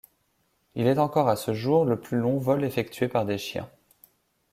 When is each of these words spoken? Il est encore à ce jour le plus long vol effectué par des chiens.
Il 0.73 0.87
est 0.87 0.97
encore 0.97 1.29
à 1.29 1.35
ce 1.35 1.53
jour 1.53 1.85
le 1.85 1.99
plus 1.99 2.17
long 2.17 2.39
vol 2.39 2.63
effectué 2.65 3.07
par 3.07 3.23
des 3.23 3.37
chiens. 3.37 3.69